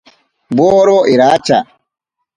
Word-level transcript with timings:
Woro 0.57 0.97
iracha. 1.13 1.57